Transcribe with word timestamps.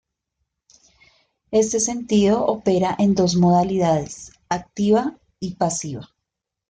Este 1.51 1.79
sentido 1.79 2.43
opera 2.47 2.95
en 2.97 3.13
dos 3.13 3.35
modalidades: 3.35 4.31
activa 4.49 5.19
y 5.39 5.53
pasiva. 5.57 6.09